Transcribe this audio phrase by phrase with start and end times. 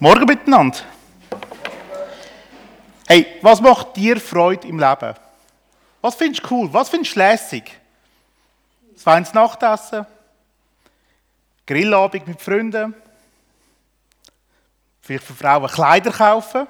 [0.00, 0.78] Morgen miteinander.
[3.08, 5.14] Hey, was macht dir Freude im Leben?
[6.00, 6.72] Was findest du cool?
[6.72, 7.76] Was findest du lässig?
[8.94, 10.06] Das Weihnachtsnachtessen?
[11.66, 12.94] Grillabend mit Freunden?
[15.00, 16.68] Vielleicht für Frauen Kleider kaufen?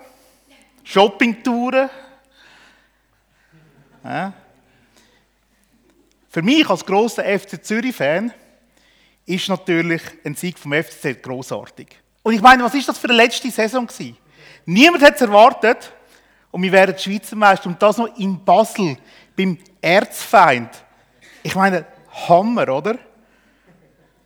[0.82, 1.90] Shoppingtouren?
[4.04, 4.32] Ja.
[6.30, 8.32] Für mich als grosser FC Zürich-Fan
[9.26, 12.07] ist natürlich ein Sieg vom FCZ großartig.
[12.22, 14.16] Und ich meine, was ist das für eine letzte Saison gewesen?
[14.64, 15.92] Niemand hat es erwartet
[16.50, 18.96] und wir wären Schweizer Meister und das noch in Basel
[19.36, 20.70] beim Erzfeind.
[21.42, 21.86] Ich meine,
[22.28, 22.98] Hammer, oder?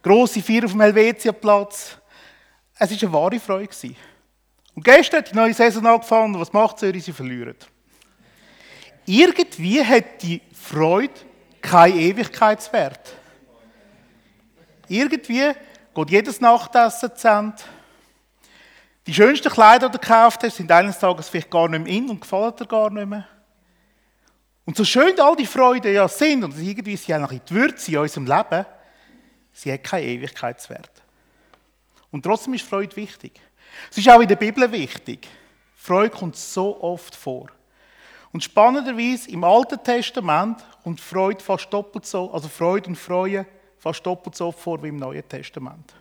[0.02, 1.98] Grosse Vier auf dem Helvetiaplatz.
[2.78, 3.68] Es war eine wahre Freude.
[3.68, 3.96] Gewesen.
[4.74, 6.40] Und gestern hat die neue Saison angefangen.
[6.40, 7.04] Was macht Zürich?
[7.04, 7.56] Sie verlieren.
[9.06, 11.12] Irgendwie hat die Freude
[11.60, 13.14] keinen Ewigkeitswert.
[14.88, 15.52] Irgendwie
[15.94, 17.56] geht jedes Nachtessen zu Ende.
[19.06, 22.08] Die schönsten Kleider, die du gekauft hast, sind eines Tages vielleicht gar nicht mehr in
[22.08, 23.26] und gefallen dir gar nicht mehr.
[24.64, 27.98] Und so schön all die Freuden ja sind und irgendwie sie auch die Würze in
[27.98, 28.64] unserem Leben,
[29.52, 31.02] sie hat keinen Ewigkeitswert.
[32.12, 33.40] Und trotzdem ist Freude wichtig.
[33.90, 35.26] Es ist auch in der Bibel wichtig.
[35.74, 37.48] Freude kommt so oft vor.
[38.32, 43.46] Und spannenderweise im Alten Testament kommt Freude fast doppelt so, also Freude und Freuen
[43.78, 45.92] fast doppelt so oft vor wie im Neuen Testament.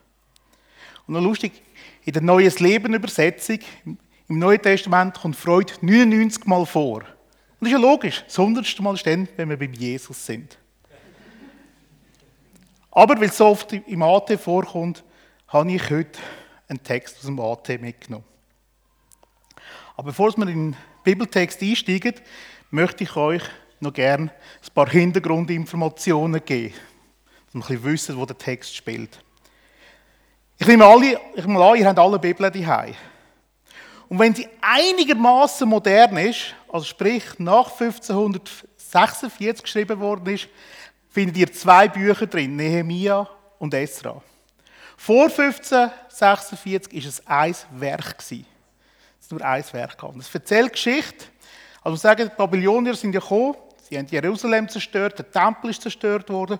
[1.07, 1.61] Und noch lustig,
[2.03, 6.99] in der Neues Leben Übersetzung, im Neuen Testament kommt Freude 99 Mal vor.
[6.99, 7.05] Und
[7.59, 10.57] das ist ja logisch, das hundertste Mal ist dann, wenn wir bei Jesus sind.
[12.91, 15.03] Aber weil es so oft im AT vorkommt,
[15.47, 16.19] habe ich heute
[16.67, 18.25] einen Text aus dem AT mitgenommen.
[19.95, 22.15] Aber bevor wir in den Bibeltext einsteigen,
[22.69, 23.43] möchte ich euch
[23.79, 29.19] noch gerne ein paar Hintergrundinformationen geben, dass wir ein bisschen wissen, wo der Text spielt.
[30.61, 32.93] Ich nehme, alle, ich nehme an, ihr habt alle Bibeln daheim.
[34.07, 40.47] Und wenn sie einigermaßen modern ist, also sprich nach 1546 geschrieben worden ist,
[41.09, 43.27] findet ihr zwei Bücher drin, Nehemia
[43.57, 44.21] und Esra.
[44.97, 48.31] Vor 1546 ist es ein Werk Es
[49.19, 50.15] ist nur ein Werk gehabt.
[50.15, 51.25] Das erzählt Geschichte.
[51.81, 53.55] Also sagen, die Babylonier sind ja gekommen,
[53.89, 56.59] sie haben Jerusalem zerstört, der Tempel ist zerstört worden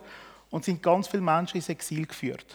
[0.49, 2.47] und sind ganz viele Menschen ins Exil geführt.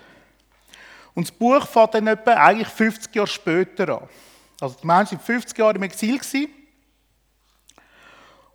[1.17, 4.09] Und das Buch fängt dann etwa eigentlich 50 Jahre später an.
[4.61, 6.21] Also die Menschen waren 50 Jahre im Exil.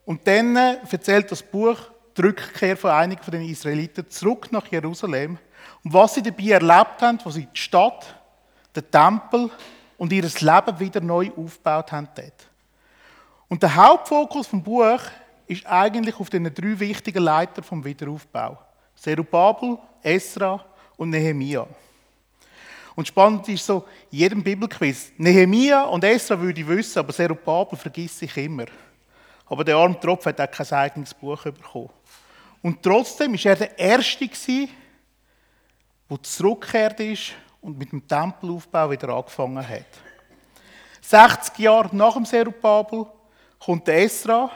[0.06, 1.78] Und dann äh, erzählt das Buch
[2.16, 5.40] die Rückkehr von einigen von den Israeliten zurück nach Jerusalem
[5.84, 8.16] und was sie dabei erlebt haben, wo sie die Stadt,
[8.76, 9.50] den Tempel
[9.98, 12.48] und ihr Leben wieder neu aufgebaut haben dort.
[13.48, 15.02] Und der Hauptfokus vom Buch
[15.48, 18.60] ist eigentlich auf den drei wichtigen Leitern vom Wiederaufbau:
[18.96, 20.64] Zerubabel, Esra
[20.98, 21.66] und Nehemia.
[22.96, 27.78] Und spannend ist so, in jedem Bibelquiz, Nehemia und Esra würde ich wissen, aber Zerubabel
[27.78, 28.66] vergisst ich immer.
[29.46, 31.90] Aber der arme Tropf hat auch kein eigenes Buch bekommen.
[32.62, 34.30] Und trotzdem war er der Erste,
[36.10, 39.86] der zurückgekehrt ist und mit dem Tempelaufbau wieder angefangen hat.
[41.02, 43.06] 60 Jahre nach dem Zerubabel
[43.60, 44.52] kommt der Esra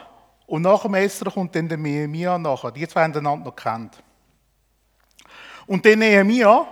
[0.46, 2.70] und nach dem Esra kommt dann der Nehemia nachher.
[2.70, 4.02] Die zwei haben einander noch kennt.
[5.66, 6.66] Und der Nehemia,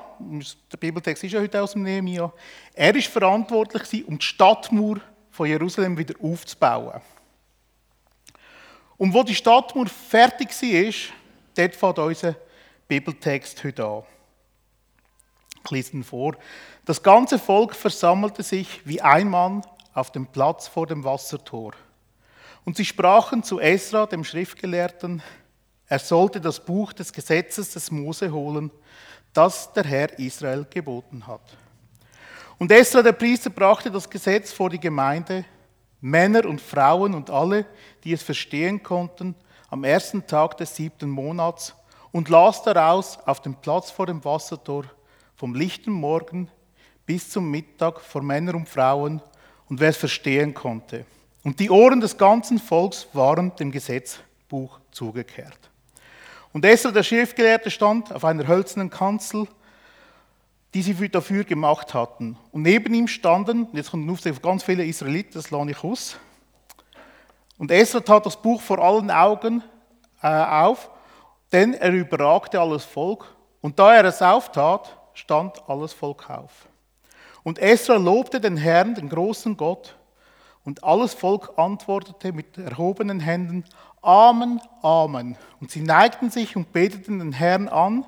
[0.73, 2.33] der Bibeltext ist ja heute aus dem Nehemia,
[2.73, 7.01] er ist verantwortlich um die Stadtmauer von Jerusalem wieder aufzubauen.
[8.97, 10.93] Und wo die Stadtmauer fertig war,
[11.55, 12.37] dort fängt unser
[12.89, 14.03] Bibeltext heute an.
[15.65, 16.37] Ich lese ihn vor.
[16.84, 19.63] Das ganze Volk versammelte sich wie ein Mann
[19.95, 21.73] auf dem Platz vor dem Wassertor.
[22.65, 25.23] Und sie sprachen zu Esra, dem Schriftgelehrten,
[25.87, 28.71] er sollte das Buch des Gesetzes des Mose holen
[29.34, 31.56] das der Herr Israel geboten hat.
[32.59, 35.45] Und Esra, der Priester, brachte das Gesetz vor die Gemeinde,
[36.00, 37.67] Männer und Frauen und alle,
[38.05, 39.34] die es verstehen konnten,
[39.69, 41.75] am ersten Tag des siebten Monats
[42.12, 44.84] und las daraus auf dem Platz vor dem Wassertor
[45.34, 46.48] vom lichten Morgen
[47.07, 49.21] bis zum Mittag vor Männern und Frauen
[49.69, 51.04] und wer es verstehen konnte.
[51.42, 55.59] Und die Ohren des ganzen Volks waren dem Gesetzbuch zugekehrt.
[56.54, 59.48] Und Esra, der Schriftgelehrte, stand auf einer hölzernen Kanzel,
[60.72, 62.39] die sie dafür gemacht hatten.
[62.53, 66.16] Und neben ihm standen, jetzt kommt ein ganz viele Israeliten, das lade ich aus.
[67.59, 69.65] Und Esra tat das Buch vor allen Augen
[70.22, 70.91] äh, auf,
[71.51, 73.27] denn er überragte alles Volk.
[73.60, 76.68] Und da er es auftat, stand alles Volk auf.
[77.42, 79.97] Und Esra lobte den Herrn, den großen Gott,
[80.65, 83.65] und alles Volk antwortete mit erhobenen Händen,
[84.04, 85.36] Amen, Amen.
[85.60, 88.04] Und sie neigten sich und beteten den Herrn an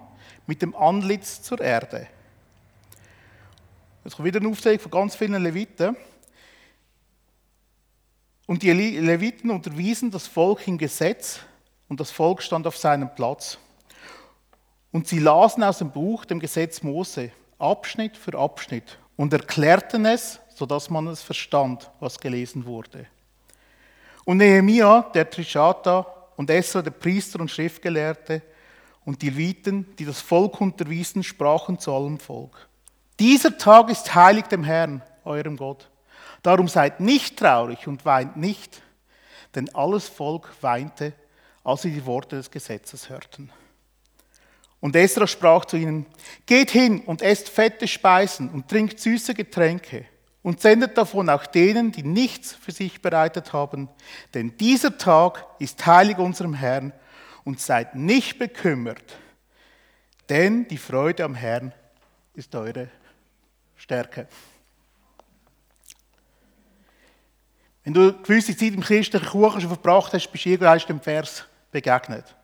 [0.46, 2.06] mit dem Antlitz zur Erde.
[4.04, 5.96] Es kommt wieder eine Aufzählung von ganz vielen Leviten.
[8.46, 11.40] Und die Leviten unterwiesen das Volk im Gesetz
[11.88, 13.58] und das Volk stand auf seinem Platz.
[14.92, 20.40] Und sie lasen aus dem Buch, dem Gesetz Mose, Abschnitt für Abschnitt und erklärten es,
[20.54, 23.06] sodass man es verstand, was gelesen wurde.
[24.26, 28.42] Und Nehemia, der Trishata, und Esra, der Priester und Schriftgelehrte,
[29.04, 32.68] und die Leviten, die das Volk unterwiesen, sprachen zu allem Volk.
[33.20, 35.88] Dieser Tag ist heilig dem Herrn, eurem Gott.
[36.42, 38.82] Darum seid nicht traurig und weint nicht,
[39.54, 41.12] denn alles Volk weinte,
[41.62, 43.52] als sie die Worte des Gesetzes hörten.
[44.80, 46.04] Und Esra sprach zu ihnen,
[46.46, 50.06] geht hin und esst fette Speisen und trinkt süße Getränke
[50.46, 53.88] und sendet davon auch denen, die nichts für sich bereitet haben,
[54.32, 56.92] denn dieser Tag ist heilig unserem Herrn
[57.42, 59.18] und seid nicht bekümmert,
[60.28, 61.72] denn die Freude am Herrn
[62.34, 62.88] ist eure
[63.74, 64.28] Stärke.
[67.82, 71.44] Wenn du gewisse Zeit im christlichen Kuchen schon verbracht hast, bist du irgendwann dem Vers
[71.72, 72.36] begegnet.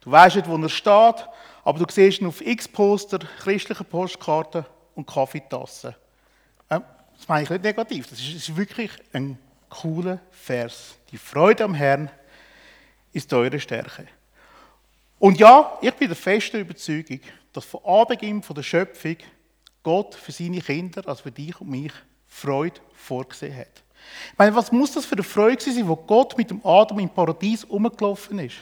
[0.00, 1.28] Du weißt nicht, wo er steht,
[1.62, 4.64] aber du siehst ihn auf X-Poster, christlichen Postkarten
[4.94, 5.94] und Kaffeetassen.
[7.20, 9.38] Das meine ich nicht negativ, das ist wirklich ein
[9.68, 10.94] cooler Vers.
[11.12, 12.10] Die Freude am Herrn
[13.12, 14.06] ist eure Stärke.
[15.18, 17.20] Und ja, ich bin der festen Überzeugung,
[17.52, 19.18] dass von Anbeginn von der Schöpfung
[19.82, 21.92] Gott für seine Kinder, also für dich und mich,
[22.26, 23.82] Freude vorgesehen hat.
[24.32, 27.10] Ich meine, was muss das für eine Freude sein, wo Gott mit dem Adam im
[27.10, 28.56] Paradies rumgelaufen ist?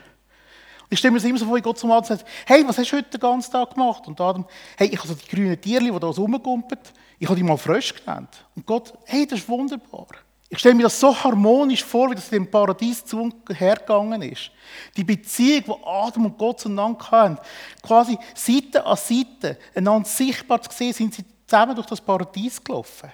[0.91, 2.91] Ich stelle mir das immer so vor, wie Gott zum Adam sagt, hey, was hast
[2.91, 4.05] du heute den ganzen Tag gemacht?
[4.09, 4.45] Und Adam,
[4.77, 6.79] hey, ich habe so die grünen Tierchen, die da so rumgumpen,
[7.19, 8.45] ich habe die mal Frösche genannt.
[8.55, 10.07] Und Gott, hey, das ist wunderbar.
[10.51, 13.05] Ich stelle mir das so harmonisch vor, wie das in dem Paradies
[13.51, 14.51] hergegangen ist.
[14.97, 17.39] Die Beziehung, die Adam und Gott zueinander hatten,
[17.83, 23.11] quasi Seite an Seite, einander sichtbar zu sehen, sind sie zusammen durch das Paradies gelaufen.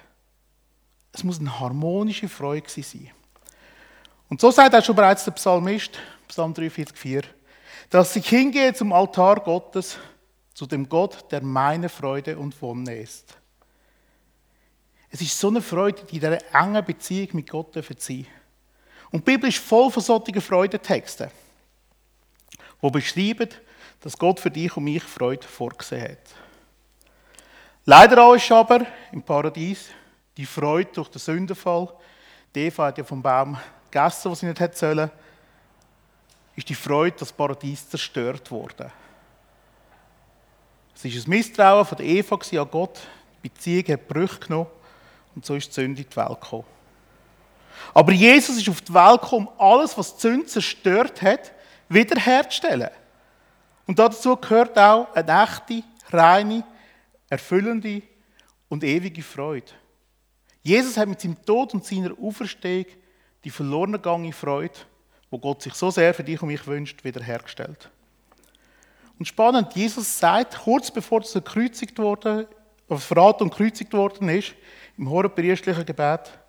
[1.11, 3.11] Es muss eine harmonische Freude sein.
[4.29, 7.25] Und so sagt auch schon bereits der Psalmist, Psalm 43,4,
[7.89, 9.97] dass ich hingehe zum Altar Gottes,
[10.53, 13.37] zu dem Gott, der meine Freude und Wonne ist.
[15.15, 18.27] Es ist so eine Freude, die in dieser engen Beziehung mit Gott sein
[19.11, 21.31] Und die Bibel ist voll von solchen Freudentexten,
[22.81, 23.47] die beschreiben,
[24.01, 26.35] dass Gott für dich und mich Freude vorgesehen hat.
[27.85, 29.85] Leider auch ist aber im Paradies
[30.35, 31.93] die Freude durch den Sündenfall,
[32.53, 33.57] die Eva hat ja vom Baum
[33.89, 35.09] gegessen, was sie nicht hätte sollen,
[36.57, 38.91] ist die Freude, dass das Paradies zerstört wurde.
[40.93, 42.99] Es ist ein Misstrauen von der Eva an Gott,
[43.37, 44.67] die Beziehung hat Brüche genommen
[45.35, 46.65] und so ist die Sünde in die Welt gekommen.
[47.93, 51.51] Aber Jesus ist auf die Welt gekommen, um alles, was die Sünde zerstört hat,
[51.89, 52.89] wiederherzustellen.
[53.85, 56.63] Und dazu gehört auch eine echte, reine,
[57.29, 58.01] erfüllende
[58.69, 59.71] und ewige Freude.
[60.63, 62.85] Jesus hat mit seinem Tod und seiner Auferstehung
[63.43, 64.73] die verlorene gegangene Freude,
[65.29, 67.91] wo Gott sich so sehr für dich und mich wünscht, wiederhergestellt.
[69.19, 72.47] Und spannend, Jesus sagt, kurz bevor er wurde,
[72.89, 74.55] verraten und gekreuzigt worden ist,
[74.97, 76.39] im hohepriestlichen Gebet.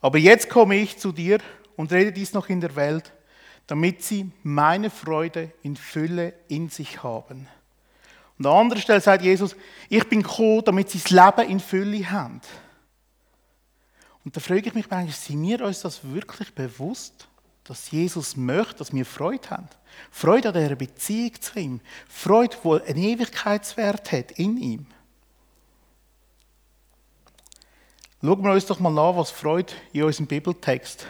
[0.00, 1.38] Aber jetzt komme ich zu dir
[1.76, 3.12] und rede dies noch in der Welt,
[3.66, 7.48] damit sie meine Freude in Fülle in sich haben.
[8.38, 9.54] Und an anderer Stelle sagt Jesus,
[9.88, 12.40] ich bin gekommen, damit sie das Leben in Fülle haben.
[14.24, 17.28] Und da frage ich mich eigentlich, sind wir uns das wirklich bewusst,
[17.64, 19.68] dass Jesus möchte, dass wir Freude haben?
[20.10, 21.80] Freude an dieser Beziehung zu ihm.
[22.08, 24.86] Freude, die einen Ewigkeitswert hat in ihm.
[28.24, 31.08] Schauen wir uns doch mal an, was Freude in unserem Bibeltext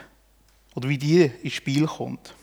[0.75, 2.35] oder wie die ins Spiel kommt.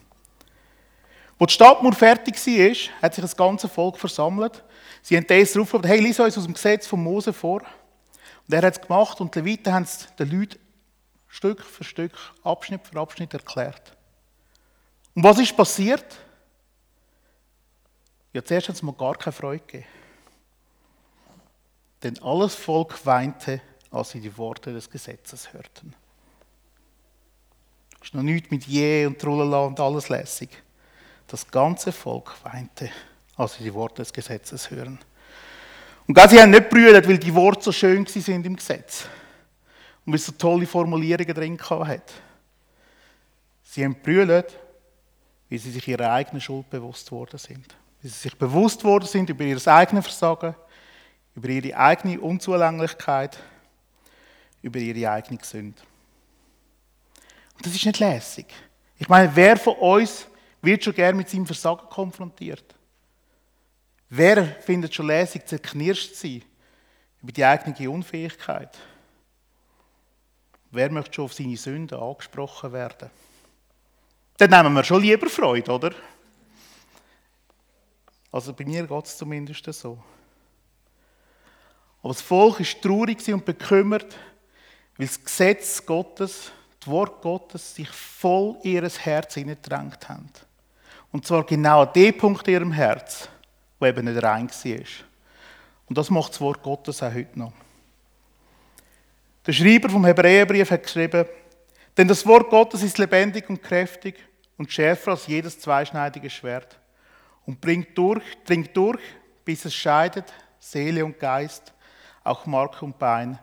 [1.39, 4.63] Wo die Stadtmauer fertig war, hat sich das ganze Volk versammelt.
[5.01, 7.61] Sie haben das aufgerufen, hey, lies uns aus dem Gesetz von Mose vor.
[7.61, 10.59] Und er hat es gemacht und die Leviten haben es den Leuten
[11.27, 13.97] Stück für Stück, Abschnitt für Abschnitt erklärt.
[15.15, 16.05] Und was ist passiert?
[18.33, 19.85] Ja, zuerst hat es mal gar keine Freude gegeben.
[22.03, 23.61] Denn alles Volk weinte
[23.91, 25.93] als sie die Worte des Gesetzes hörten.
[28.01, 30.49] Es ist noch nichts mit Je und Trulala und alles lässig.
[31.27, 32.89] Das ganze Volk weinte,
[33.35, 34.99] als sie die Worte des Gesetzes hören.
[36.07, 39.05] Und gar sie haben nicht brüllt, weil die Worte so schön sind im Gesetz
[40.05, 42.13] und weil es so tolle Formulierungen drin hat.
[43.63, 44.57] Sie haben brüllt,
[45.49, 47.75] weil sie sich ihrer eigenen Schuld bewusst worden sind.
[48.01, 50.55] Weil sie sich bewusst worden sind über ihr eigenes Versagen,
[51.35, 53.37] über ihre eigene Unzulänglichkeit
[54.61, 55.81] über ihre eigene Sünde.
[57.55, 58.47] Und das ist nicht lässig.
[58.97, 60.27] Ich meine, wer von uns
[60.61, 62.75] wird schon gern mit seinem Versagen konfrontiert?
[64.09, 66.43] Wer findet schon lässig, zerknirscht zu sein,
[67.21, 68.77] über die eigene Unfähigkeit.
[70.71, 73.09] Wer möchte schon auf seine Sünden angesprochen werden?
[74.37, 75.91] Dann nehmen wir schon lieber Freude, oder?
[78.31, 80.01] Also bei mir geht es zumindest so.
[82.01, 84.15] Aber das Volk ist traurig und bekümmert,
[84.99, 90.29] weil das Gesetz Gottes, das Wort Gottes, sich voll in ihr Herz hineingedrängt haben.
[91.13, 93.29] Und zwar genau an dem Punkt in ihrem Herz,
[93.79, 94.85] wo eben nicht rein war.
[95.87, 97.53] Und das macht das Wort Gottes auch heute noch.
[99.47, 101.25] Der Schreiber vom Hebräerbrief hat geschrieben,
[101.95, 104.15] denn das Wort Gottes ist lebendig und kräftig
[104.57, 106.77] und schärfer als jedes zweischneidige Schwert
[107.45, 109.01] und bringt durch, dringt durch,
[109.45, 110.25] bis es scheidet
[110.59, 111.73] Seele und Geist,
[112.25, 113.39] auch Mark und Bein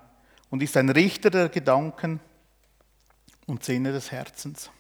[0.51, 2.21] und ist ein Richter der Gedanken
[3.47, 4.71] und Sinne des Herzens.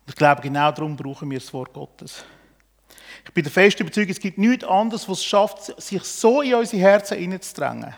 [0.00, 2.24] Und ich glaube, genau darum brauchen wir das Wort Gottes.
[3.24, 6.54] Ich bin der festen Überzeugung, es gibt nichts anderes, was es schafft, sich so in
[6.54, 7.92] unsere Herzen hineinzudrängen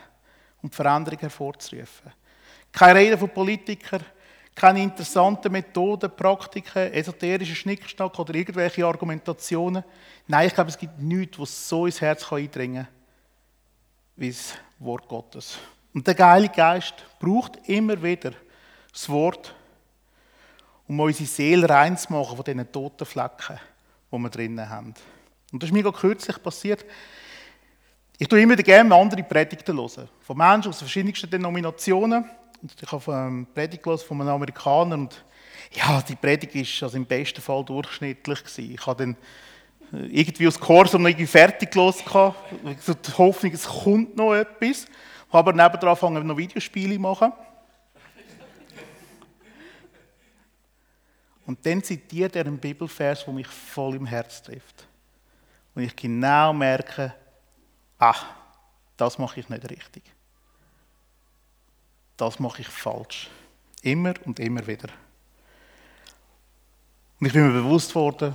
[0.63, 2.13] und Veränderung hervorzurufen.
[2.73, 4.03] Keine Rede von Politikern,
[4.55, 9.85] keine interessanten Methoden, Praktiken, esoterische Schnickschnack oder irgendwelche Argumentationen.
[10.27, 12.98] Nein, ich glaube, es gibt nichts, was so ins Herz eindringen kann,
[14.19, 15.59] wie das Wort Gottes.
[15.95, 18.33] Und der Heilige Geist braucht immer wieder
[18.93, 19.55] das Wort,
[20.87, 23.59] um unsere Seele reinzumachen von diesen toten Flecken,
[24.13, 24.95] die wir drinnen haben.
[25.53, 26.85] Und das ist mir gerade kürzlich passiert.
[28.19, 30.09] Ich tue immer gerne andere Predigten hören.
[30.21, 32.29] Von Menschen aus verschiedensten Denominationen.
[32.61, 35.25] Und ich habe eine Predigt von einem Amerikaner und
[35.73, 38.41] ja, die Predigt ist also im besten Fall durchschnittlich.
[38.57, 39.17] Ich habe dann
[39.93, 42.05] irgendwie aus Kursum noch irgendwie fertig gelesen,
[42.81, 44.87] so die Hoffnung, es kommt noch etwas.
[45.31, 47.33] Aber nebenan angefangen, noch Videospiele zu machen.
[51.47, 54.87] Und dann zitiert er einen Bibelvers, der mich voll im Herz trifft.
[55.75, 57.15] Und ich genau merke,
[57.99, 58.27] ach,
[58.97, 60.03] das mache ich nicht richtig
[62.19, 63.31] das mache ich falsch.
[63.81, 64.89] Immer und immer wieder.
[67.19, 68.35] Und ich bin mir bewusst worden,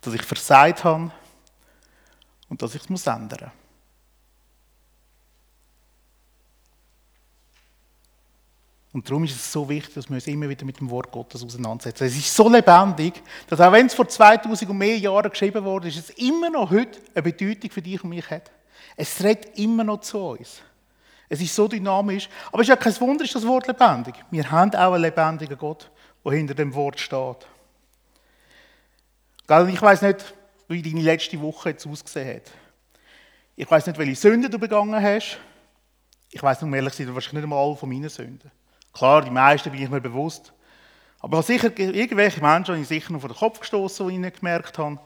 [0.00, 1.10] dass ich versagt habe
[2.48, 3.50] und dass ich es muss ändern
[8.92, 11.44] Und darum ist es so wichtig, dass wir uns immer wieder mit dem Wort Gottes
[11.44, 12.04] auseinandersetzen.
[12.04, 15.88] Es ist so lebendig, dass auch wenn es vor 2000 und mehr Jahren geschrieben wurde,
[15.88, 18.50] ist es immer noch heute eine Bedeutung für dich und mich hat.
[18.96, 20.62] Es redet immer noch zu uns.
[21.28, 22.28] Es ist so dynamisch.
[22.48, 24.14] Aber es ist ja kein Wunder, ist das Wort lebendig.
[24.30, 25.90] Wir haben auch einen lebendigen Gott,
[26.24, 27.46] der hinter dem Wort steht.
[29.50, 30.34] Ich weiß nicht,
[30.68, 32.50] wie deine letzte Woche jetzt ausgesehen hat.
[33.56, 35.38] Ich weiß nicht, welche Sünden du begangen hast.
[36.30, 38.50] Ich weiß um ehrlich sein, wahrscheinlich nicht einmal alle von meinen Sünden.
[38.92, 40.52] Klar, die meisten bin ich mir bewusst.
[41.20, 44.14] Aber ich habe sicher irgendwelche Menschen, die ich sicher noch vor den Kopf gestoßen, die
[44.14, 45.00] ich nicht gemerkt habe,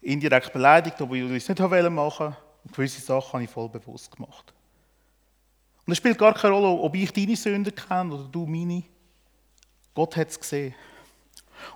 [0.00, 2.36] indirekt beleidigt, obwohl ich es nicht machen wollte.
[2.64, 4.54] Und gewisse Sachen habe ich voll bewusst gemacht.
[5.86, 8.82] Und es spielt gar keine Rolle, ob ich deine Sünden kenne oder du meine.
[9.94, 10.74] Gott hat es gesehen.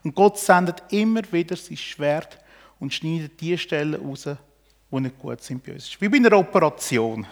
[0.03, 2.39] Und Gott sendet immer wieder sein Schwert
[2.79, 4.29] und schneidet die Stellen raus,
[4.91, 6.01] die nicht gut sind bei uns.
[6.01, 7.27] Wie bei einer Operation.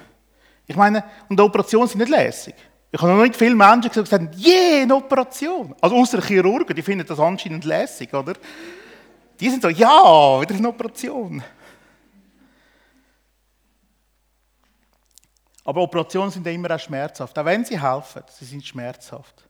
[0.66, 2.54] Ich meine, und Operationen sind nicht lässig.
[2.90, 5.74] Ich habe noch nicht viele Menschen gesagt, haben, yeah, eine Operation.
[5.80, 8.34] Also außer Chirurgen, die finden das anscheinend lässig, oder?
[9.38, 11.42] Die sind so, ja, wieder eine Operation.
[15.64, 17.36] Aber Operationen sind ja immer auch schmerzhaft.
[17.38, 19.44] Auch wenn sie helfen, sie sind schmerzhaft.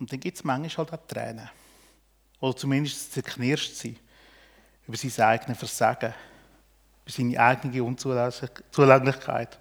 [0.00, 1.48] Und dann gibt es manchmal halt auch Tränen.
[2.42, 3.96] Oder zumindest zerknirscht sie
[4.88, 6.12] über sein eigenes Versagen,
[7.04, 9.60] über seine eigene Unzulänglichkeit.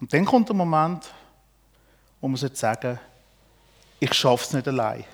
[0.00, 1.12] Und dann kommt der Moment,
[2.20, 2.98] wo man sagen
[3.98, 5.04] ich schaffe es nicht allein.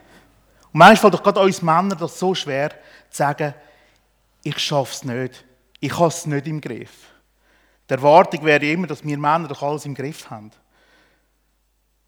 [0.67, 2.77] Und manchmal fällt doch gerade uns Männer das so schwer, zu
[3.11, 3.55] sagen,
[4.43, 5.45] ich schaffe es nicht,
[5.81, 7.07] ich habe es nicht im Griff.
[7.89, 10.51] Die Erwartung wäre immer, dass wir Männer doch alles im Griff haben.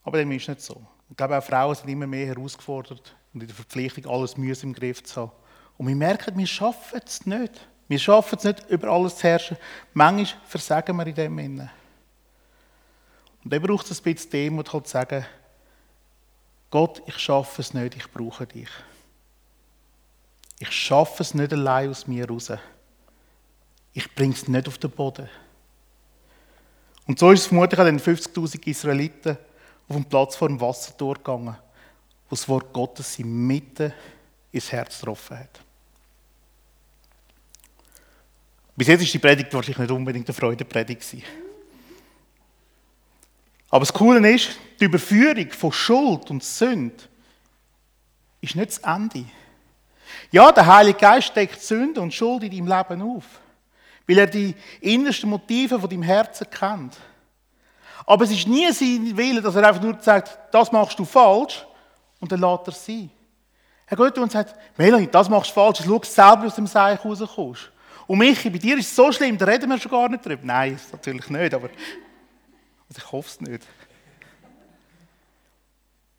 [0.03, 0.87] Aber dem ist nicht so.
[1.09, 4.73] Ich glaube, auch Frauen sind immer mehr herausgefordert und in der Verpflichtung, alles Müsse im
[4.73, 5.33] Griff zu haben.
[5.79, 7.69] Und wir merken, wir schaffen es nicht.
[7.89, 9.57] Wir schaffen es nicht, über alles zu herrschen.
[9.95, 11.71] Manchmal versagen wir in dem Innen.
[13.43, 15.25] Und dann braucht es ein bisschen Demut, halt zu sagen,
[16.71, 18.69] Gott, ich schaffe es nicht, ich brauche dich.
[20.59, 22.53] Ich schaffe es nicht allein aus mir raus.
[23.93, 25.29] Ich bringe es nicht auf den Boden.
[27.07, 29.37] Und so ist es vermutlich an den 50.000 Israeliten
[29.89, 31.57] auf dem Platz vor dem Wasser durchgegangen,
[32.31, 33.93] wo das Wort Gottes sie mitten
[34.53, 35.61] ins Herz getroffen hat.
[38.75, 41.05] Bis jetzt ist die Predigt wahrscheinlich nicht unbedingt eine Freudepredigt
[43.69, 47.05] Aber das Coole ist, die Überführung von Schuld und Sünde
[48.41, 49.27] ist nicht das Ende.
[50.31, 53.25] Ja, der Heilige Geist deckt Sünde und Schuld in deinem Leben auf.
[54.11, 56.97] weil er die innersten Motive von deinem Herzen kennt.
[58.07, 61.65] Aber es ist nie sein Wille, dass er einfach nur sagt, das machst du falsch
[62.21, 63.11] und dann lässt er sein.
[63.87, 67.73] Er geht und sagt, Melanie, das machst du falsch, schau selber aus dem Seich rauskommst.
[68.07, 70.43] Und Michi, bei dir ist es so schlimm, da reden wir schon gar nicht drüber.
[70.45, 71.69] Nein, natürlich nicht, aber
[72.89, 73.67] also ich hoffe es nicht.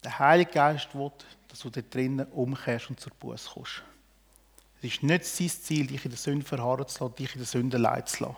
[0.03, 1.11] Der Heilige Geist will,
[1.47, 3.83] dass du da drinnen umkehrst und zur Buße kommst.
[4.81, 7.47] Es ist nicht sein Ziel, dich in der Sünde verharren zu lassen, dich in der
[7.47, 8.37] Sünde leiden zu lassen.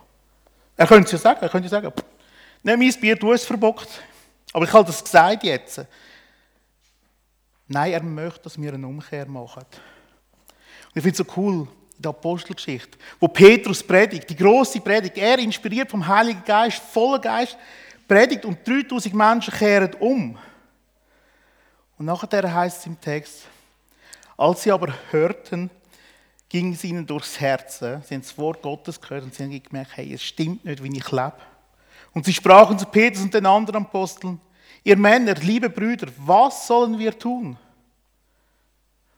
[0.75, 1.91] Er könnte es ja sagen, er könnte ja sagen,
[2.63, 3.89] nicht mein Bier, du hast es verbockt.
[4.51, 5.85] Aber ich habe das gesagt jetzt.
[7.67, 9.63] Nein, er möchte, dass wir eine Umkehr machen.
[9.63, 11.67] Und ich finde es so cool,
[11.97, 17.57] der Apostelgeschichte, wo Petrus predigt, die große Predigt, er inspiriert vom Heiligen Geist, voller Geist,
[18.07, 20.37] predigt und 3000 Menschen kehren um.
[21.97, 23.43] Und nachher heißt es im Text,
[24.35, 25.69] als sie aber hörten,
[26.49, 27.79] ging es ihnen durchs Herz.
[27.79, 30.97] Sie haben das Wort Gottes gehört und sie haben gemerkt, hey, es stimmt nicht, wie
[30.97, 31.33] ich lebe.
[32.13, 34.39] Und sie sprachen zu Petrus und den anderen Aposteln,
[34.83, 37.57] ihr Männer, liebe Brüder, was sollen wir tun?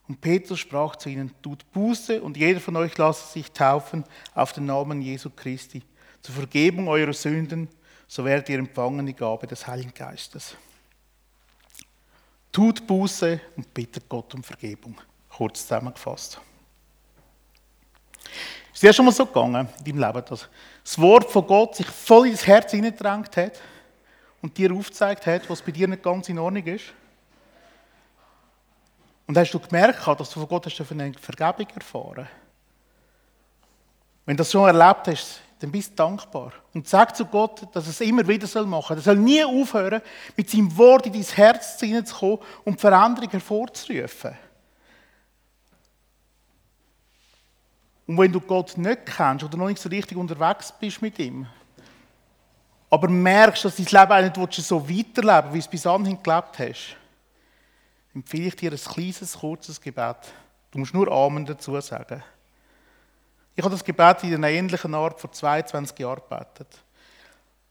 [0.08, 4.04] Und Petrus sprach zu ihnen, tut Buße und jeder von euch lasse sich taufen
[4.36, 5.82] auf den Namen Jesu Christi
[6.22, 7.68] zur Vergebung eurer Sünden,
[8.08, 10.56] so werdet ihr empfangen die Gabe des Heiligen Geistes.
[12.52, 14.96] Tut Buße und bittet Gott um Vergebung.
[15.30, 16.40] Kurz zusammengefasst.
[18.74, 20.50] Ist dir schon mal so gegangen in deinem Leben, dass
[20.84, 23.60] das Wort von Gott sich voll ins Herz hineingedrängt hat
[24.42, 26.86] und dir aufgezeigt hat, was bei dir nicht ganz in Ordnung ist?
[29.28, 32.28] Und hast du gemerkt, dass du von Gott hast eine Vergebung erfahren
[34.26, 36.54] Wenn du das schon erlebt hast, dann bist du dankbar.
[36.74, 38.98] Und sag zu Gott, dass er es immer wieder machen soll.
[38.98, 40.02] Er soll nie aufhören,
[40.36, 44.38] mit seinem Wort in dein Herz hineinzukommen und Veränderung hervorzurufen.
[48.08, 51.48] Und wenn du Gott nicht kennst oder noch nicht so richtig unterwegs bist mit ihm,
[52.96, 56.58] aber merkst, dass dein Leben auch nicht so weiterleben wie du es bis anhin gelebt
[56.60, 56.96] hast,
[58.14, 60.16] empfehle ich dir ein kleines, kurzes Gebet.
[60.72, 62.24] Du musst nur Amen dazu sagen.
[63.54, 66.70] Ich habe das Gebet in einer ähnlichen Art vor 22 Jahren gebetet.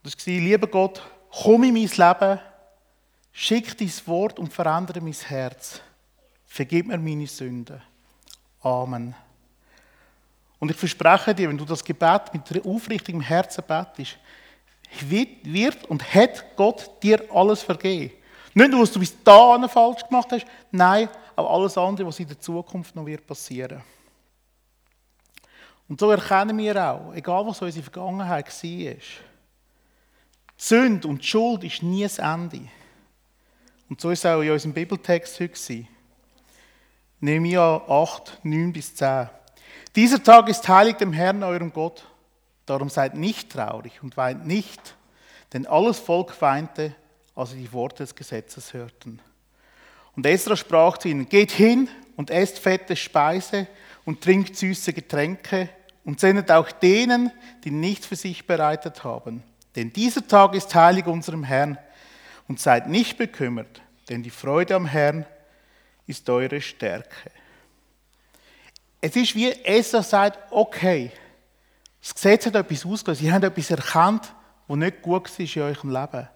[0.02, 2.40] Das war, lieber Gott, komm in mein Leben,
[3.32, 5.80] schick dein Wort und verändere mein Herz.
[6.44, 7.80] Vergib mir meine Sünden.
[8.60, 9.14] Amen.
[10.58, 14.18] Und ich verspreche dir, wenn du das Gebet mit aufrichtigem Herzen betest,
[15.10, 18.12] wird und hat Gott dir alles vergeben.
[18.54, 22.28] Nicht nur, was du bis dahin falsch gemacht hast, nein, auch alles andere, was in
[22.28, 23.82] der Zukunft noch wird passieren.
[25.88, 28.94] Und so erkennen wir auch, egal was unsere Vergangenheit war,
[30.56, 32.68] Sünde und Schuld ist nie das Ende.
[33.88, 35.86] Und so ist es auch in unserem Bibeltext heute.
[37.20, 39.28] Nehemiah 8, 9 bis 10.
[39.96, 42.06] Dieser Tag ist heilig dem Herrn, eurem Gott.
[42.66, 44.96] Darum seid nicht traurig und weint nicht,
[45.52, 46.94] denn alles Volk weinte,
[47.34, 49.20] als sie die Worte des Gesetzes hörten.
[50.16, 53.66] Und Esra sprach zu ihnen, geht hin und esst fette Speise
[54.04, 55.68] und trinkt süße Getränke
[56.04, 57.30] und sendet auch denen,
[57.64, 59.42] die nichts für sich bereitet haben.
[59.74, 61.78] Denn dieser Tag ist heilig unserem Herrn
[62.46, 65.26] und seid nicht bekümmert, denn die Freude am Herrn
[66.06, 67.30] ist eure Stärke.
[69.00, 71.10] Es ist wie Esra sagt, okay,
[72.04, 73.22] das Gesetz hat etwas ausgelöst.
[73.22, 74.34] Sie haben etwas erkannt,
[74.68, 76.28] was nicht gut war in eurem Leben.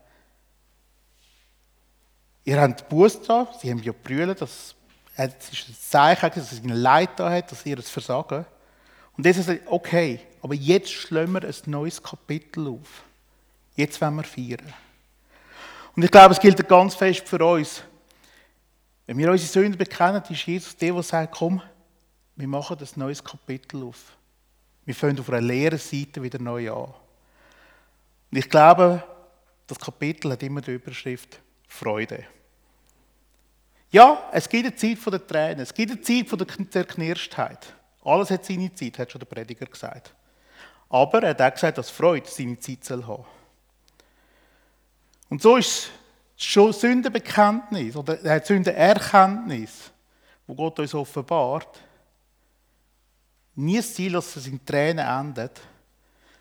[2.45, 4.77] Ihr habt Buß da, sie haben ja brüllt, das ist
[5.15, 5.35] ein
[5.79, 8.47] Zeichen, dass es ihnen Leid da hat, dass ihr es versagen.
[9.15, 13.03] Und jetzt sagt okay, aber jetzt schlagen wir ein neues Kapitel auf.
[13.77, 14.73] Jetzt wollen wir feiern.
[15.95, 17.83] Und ich glaube, es gilt ganz fest für uns.
[19.07, 21.61] Wenn wir unsere Sünden bekennen, ist Jesus der, der sagt, komm,
[22.37, 24.18] wir machen ein neues Kapitel auf.
[24.89, 26.95] Wir fangen auf einer leeren Seite wieder neu an.
[28.31, 29.05] Und ich glaube,
[29.67, 32.25] das Kapitel hat immer die Überschrift Freude.
[33.91, 37.75] Ja, es gibt eine Zeit der Tränen, es gibt eine Zeit der Zerknirschtheit.
[38.03, 40.15] Alles hat seine Zeit, hat schon der Prediger gesagt.
[40.89, 43.27] Aber er hat auch gesagt, dass Freude seine Zeit soll haben.
[45.29, 45.91] Und so ist
[46.35, 49.91] schon Sündenbekenntnis oder Sündenerkenntnis,
[50.47, 51.79] wo Gott uns offenbart,
[53.59, 55.61] nie das Ziel, dass es in Tränen endet,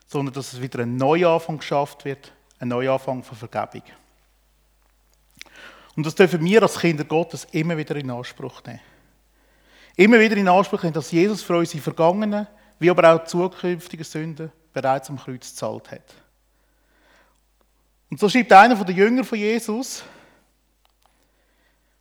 [0.08, 3.84] sondern dass es wieder ein Neuanfang geschafft wird, ein Neuanfang von Vergebung.
[5.96, 8.80] Und das dürfen wir als Kinder Gottes immer wieder in Anspruch nehmen.
[9.96, 14.52] Immer wieder in Anspruch nehmen, dass Jesus für unsere vergangenen, wie aber auch zukünftige Sünden
[14.72, 16.14] bereits am Kreuz gezahlt hat.
[18.12, 20.04] Und so schreibt einer der Jünger von Jesus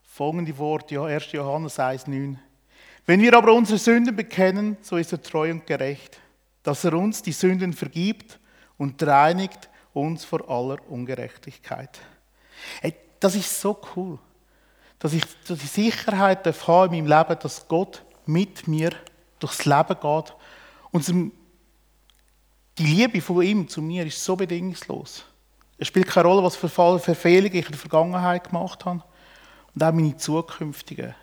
[0.03, 1.33] folgende Worte, 1.
[1.33, 2.37] Johannes 1,9.
[3.07, 6.19] Wenn wir aber unsere Sünden bekennen, so ist er treu und gerecht,
[6.65, 8.41] dass er uns die Sünden vergibt
[8.77, 12.01] und reinigt uns vor aller Ungerechtigkeit.
[12.81, 14.19] Hey, das ist so cool,
[14.99, 18.91] dass ich die Sicherheit habe in meinem Leben, dass Gott mit mir
[19.39, 20.35] durchs Leben geht.
[20.91, 21.33] Und
[22.79, 25.25] die Liebe von ihm zu mir ist so bedingungslos.
[25.79, 29.05] Es spielt keine Rolle, was für Verfehlungen ich in der Vergangenheit gemacht habe.
[29.75, 31.15] Und auch meine zukünftigen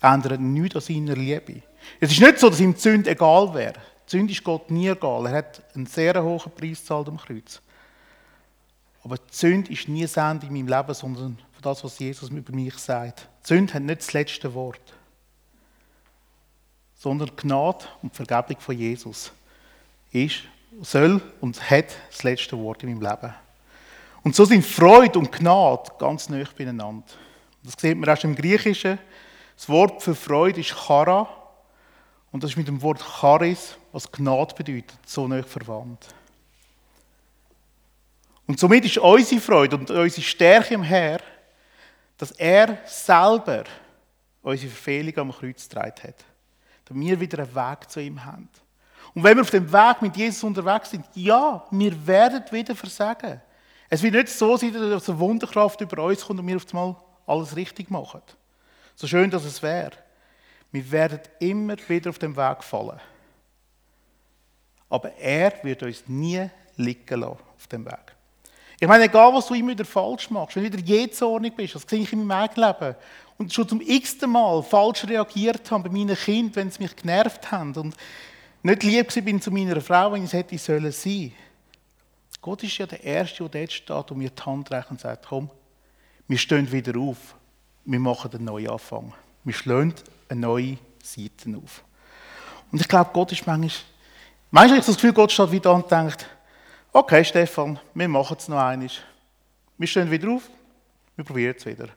[0.00, 1.62] ändern nichts an seiner Liebe.
[2.00, 3.74] Es ist nicht so, dass ihm die Sünde egal wäre.
[4.06, 5.26] Die Sünde ist Gott nie egal.
[5.26, 7.60] Er hat einen sehr hohen Preis gezahlt am Kreuz.
[9.02, 12.52] Aber die Sünde ist nie das Ende in meinem Leben, sondern das, was Jesus über
[12.52, 13.28] mich sagt.
[13.44, 14.94] Die Sünde hat nicht das letzte Wort,
[16.94, 19.32] sondern Gnade und die Vergebung von Jesus
[20.12, 20.42] ist,
[20.82, 23.34] soll und hat das letzte Wort in meinem Leben.
[24.22, 27.06] Und so sind Freude und Gnade ganz nah beieinander.
[27.62, 28.98] Das sieht man auch schon im Griechischen.
[29.56, 31.28] Das Wort für Freude ist Chara.
[32.30, 36.06] Und das ist mit dem Wort Charis, was Gnade bedeutet, so nah verwandt.
[38.46, 41.20] Und somit ist unsere Freude und unsere Stärke im Herr,
[42.18, 43.64] dass er selber
[44.42, 46.24] unsere Verfehlung am Kreuz getragen hat.
[46.84, 48.48] Dass wir wieder einen Weg zu ihm haben.
[49.14, 53.40] Und wenn wir auf dem Weg mit Jesus unterwegs sind, ja, wir werden wieder versagen.
[53.88, 56.96] Es wird nicht so sein, dass eine Wunderkraft über uns kommt und wir auf einmal
[57.26, 58.20] alles richtig machen.
[58.96, 59.92] So schön, dass es wäre.
[60.72, 62.98] Wir werden immer wieder auf dem Weg fallen.
[64.88, 68.16] Aber er wird uns nie liegen lassen auf dem Weg.
[68.78, 71.84] Ich meine, egal was du immer wieder falsch machst, wenn du wieder jezornig bist, das
[71.86, 72.96] sehe ich in meinem eigenen Leben,
[73.38, 77.50] und schon zum x-ten Mal falsch reagiert habe bei meinen Kindern, wenn sie mich genervt
[77.50, 77.94] haben und
[78.62, 81.32] nicht lieb bin zu meiner Frau, wenn ich es hätte sollen sein.
[82.40, 85.26] Gott ist ja der Erste, der dort steht und mir die Hand reicht und sagt,
[85.28, 85.50] komm,
[86.28, 87.34] wir stehen wieder auf,
[87.86, 89.12] wir machen einen neuen Anfang.
[89.44, 89.94] Wir schlagen
[90.28, 91.84] eine neue Seite auf.
[92.72, 93.70] Und ich glaube, Gott ist manchmal,
[94.50, 96.26] manchmal habe ich das Gefühl, Gott steht wieder und denkt,
[96.92, 98.90] okay Stefan, wir machen es noch einmal.
[99.78, 100.42] Wir stehen wieder auf,
[101.14, 101.88] wir probieren es wieder.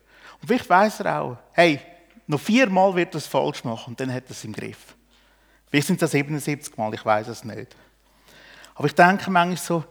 [0.42, 1.80] Und vielleicht weiss er auch, hey,
[2.28, 4.96] noch viermal wird er es falsch machen und dann hat er es im Griff.
[5.72, 6.94] Wie sind das 77 Mal?
[6.94, 7.76] Ich weiß es nicht.
[8.76, 9.84] Aber ich denke manchmal so,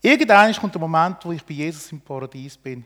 [0.00, 2.84] irgendwann kommt der Moment, wo ich bei Jesus im Paradies bin.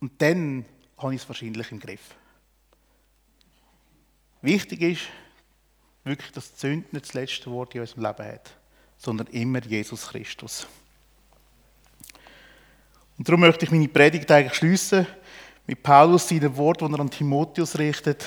[0.00, 0.64] Und dann
[0.98, 2.14] habe ich es wahrscheinlich im Griff.
[4.42, 5.02] Wichtig ist
[6.04, 8.52] wirklich, dass die Sünde nicht das letzte Wort in unserem Leben hat,
[8.96, 10.66] sondern immer Jesus Christus.
[13.16, 15.06] Und darum möchte ich meine Predigt eigentlich schließen
[15.66, 18.24] mit Paulus seinen Wort, die er an Timotheus richtet.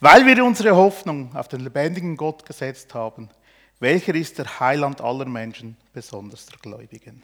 [0.00, 3.30] Weil wir unsere Hoffnung auf den lebendigen Gott gesetzt haben,
[3.78, 7.22] welcher ist der Heiland aller Menschen, besonders der Gläubigen.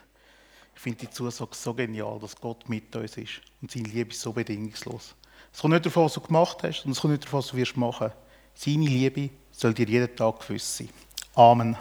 [0.81, 4.23] Ich finde die Zusage so genial, dass Gott mit uns ist und seine Liebe ist
[4.23, 5.15] so bedingungslos.
[5.53, 7.59] Es kommt nicht darauf, was du gemacht hast, und es kommt nicht darauf, was du
[7.59, 8.11] wirst machen.
[8.55, 10.89] Seine Liebe soll dir jeden Tag gewiss sein.
[11.35, 11.77] Amen.